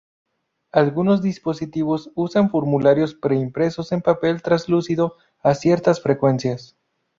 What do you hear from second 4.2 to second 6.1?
translúcido a ciertas